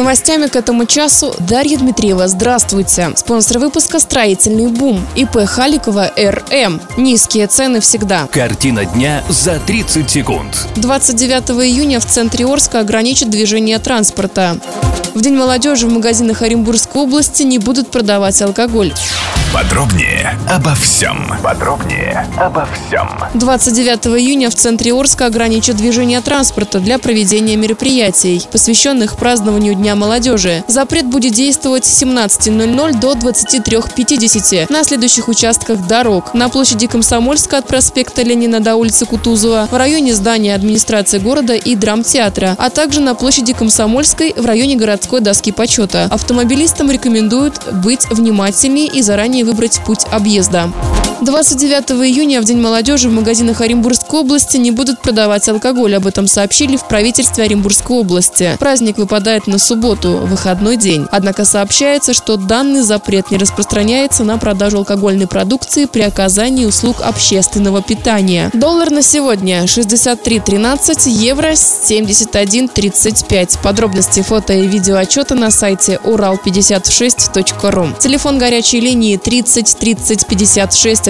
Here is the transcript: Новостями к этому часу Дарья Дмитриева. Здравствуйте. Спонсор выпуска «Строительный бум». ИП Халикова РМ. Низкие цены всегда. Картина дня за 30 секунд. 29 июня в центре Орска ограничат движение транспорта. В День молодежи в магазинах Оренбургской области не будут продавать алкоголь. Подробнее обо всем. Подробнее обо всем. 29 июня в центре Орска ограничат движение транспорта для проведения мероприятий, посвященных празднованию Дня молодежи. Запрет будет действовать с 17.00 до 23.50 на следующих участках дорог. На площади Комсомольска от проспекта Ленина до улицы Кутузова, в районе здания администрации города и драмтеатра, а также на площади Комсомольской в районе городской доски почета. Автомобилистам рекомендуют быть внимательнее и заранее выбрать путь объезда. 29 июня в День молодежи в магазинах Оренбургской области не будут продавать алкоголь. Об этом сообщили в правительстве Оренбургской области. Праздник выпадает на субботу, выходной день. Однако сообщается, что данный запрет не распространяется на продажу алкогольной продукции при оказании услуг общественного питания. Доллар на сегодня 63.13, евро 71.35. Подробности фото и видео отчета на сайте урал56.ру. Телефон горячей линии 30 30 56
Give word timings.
Новостями 0.00 0.46
к 0.46 0.56
этому 0.56 0.86
часу 0.86 1.34
Дарья 1.40 1.76
Дмитриева. 1.76 2.26
Здравствуйте. 2.26 3.12
Спонсор 3.16 3.58
выпуска 3.58 4.00
«Строительный 4.00 4.68
бум». 4.68 4.98
ИП 5.14 5.44
Халикова 5.44 6.10
РМ. 6.16 6.80
Низкие 6.96 7.46
цены 7.48 7.80
всегда. 7.80 8.26
Картина 8.32 8.86
дня 8.86 9.22
за 9.28 9.58
30 9.66 10.08
секунд. 10.08 10.66
29 10.76 11.50
июня 11.66 12.00
в 12.00 12.06
центре 12.06 12.46
Орска 12.46 12.80
ограничат 12.80 13.28
движение 13.28 13.78
транспорта. 13.78 14.56
В 15.12 15.20
День 15.20 15.34
молодежи 15.34 15.86
в 15.86 15.92
магазинах 15.92 16.40
Оренбургской 16.40 17.02
области 17.02 17.42
не 17.42 17.58
будут 17.58 17.90
продавать 17.90 18.40
алкоголь. 18.40 18.94
Подробнее 19.52 20.38
обо 20.48 20.74
всем. 20.74 21.32
Подробнее 21.42 22.26
обо 22.36 22.66
всем. 22.66 23.08
29 23.34 24.06
июня 24.18 24.48
в 24.48 24.54
центре 24.54 24.92
Орска 24.92 25.26
ограничат 25.26 25.76
движение 25.76 26.20
транспорта 26.20 26.80
для 26.80 26.98
проведения 26.98 27.56
мероприятий, 27.56 28.46
посвященных 28.50 29.16
празднованию 29.16 29.74
Дня 29.74 29.96
молодежи. 29.96 30.64
Запрет 30.66 31.06
будет 31.06 31.34
действовать 31.34 31.84
с 31.84 32.02
17.00 32.02 33.00
до 33.00 33.12
23.50 33.12 34.72
на 34.72 34.82
следующих 34.82 35.28
участках 35.28 35.86
дорог. 35.86 36.32
На 36.32 36.48
площади 36.48 36.86
Комсомольска 36.86 37.58
от 37.58 37.66
проспекта 37.66 38.22
Ленина 38.22 38.60
до 38.60 38.76
улицы 38.76 39.04
Кутузова, 39.06 39.68
в 39.70 39.76
районе 39.76 40.14
здания 40.14 40.54
администрации 40.54 41.18
города 41.18 41.54
и 41.54 41.76
драмтеатра, 41.76 42.56
а 42.58 42.70
также 42.70 43.00
на 43.00 43.14
площади 43.14 43.52
Комсомольской 43.52 44.32
в 44.36 44.46
районе 44.46 44.76
городской 44.76 45.20
доски 45.20 45.52
почета. 45.52 46.08
Автомобилистам 46.10 46.90
рекомендуют 46.90 47.60
быть 47.72 48.08
внимательнее 48.10 48.86
и 48.86 49.02
заранее 49.02 49.19
выбрать 49.44 49.80
путь 49.84 50.06
объезда. 50.10 50.70
29 51.22 51.90
июня 52.06 52.40
в 52.40 52.44
День 52.44 52.60
молодежи 52.60 53.10
в 53.10 53.12
магазинах 53.12 53.60
Оренбургской 53.60 54.20
области 54.20 54.56
не 54.56 54.70
будут 54.70 55.02
продавать 55.02 55.46
алкоголь. 55.50 55.96
Об 55.96 56.06
этом 56.06 56.26
сообщили 56.26 56.78
в 56.78 56.88
правительстве 56.88 57.44
Оренбургской 57.44 57.98
области. 57.98 58.56
Праздник 58.58 58.96
выпадает 58.96 59.46
на 59.46 59.58
субботу, 59.58 60.12
выходной 60.24 60.78
день. 60.78 61.06
Однако 61.10 61.44
сообщается, 61.44 62.14
что 62.14 62.38
данный 62.38 62.80
запрет 62.80 63.30
не 63.30 63.36
распространяется 63.36 64.24
на 64.24 64.38
продажу 64.38 64.78
алкогольной 64.78 65.26
продукции 65.26 65.84
при 65.84 66.00
оказании 66.00 66.64
услуг 66.64 67.02
общественного 67.02 67.82
питания. 67.82 68.50
Доллар 68.54 68.90
на 68.90 69.02
сегодня 69.02 69.64
63.13, 69.64 71.10
евро 71.10 71.52
71.35. 71.52 73.58
Подробности 73.62 74.22
фото 74.22 74.54
и 74.54 74.66
видео 74.66 74.96
отчета 74.96 75.34
на 75.34 75.50
сайте 75.50 76.00
урал56.ру. 76.02 77.88
Телефон 77.98 78.38
горячей 78.38 78.80
линии 78.80 79.18
30 79.18 79.76
30 79.78 80.26
56 80.26 81.09